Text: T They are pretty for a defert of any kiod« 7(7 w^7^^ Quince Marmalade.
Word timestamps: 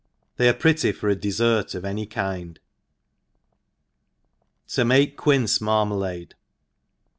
T 0.01 0.09
They 0.37 0.49
are 0.49 0.53
pretty 0.53 0.91
for 0.93 1.09
a 1.09 1.15
defert 1.15 1.75
of 1.75 1.85
any 1.85 2.07
kiod« 2.07 2.57
7(7 4.67 4.89
w^7^^ 4.89 5.15
Quince 5.15 5.61
Marmalade. 5.61 6.33